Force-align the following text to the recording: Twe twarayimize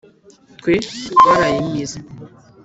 Twe 0.59 0.73
twarayimize 1.13 1.97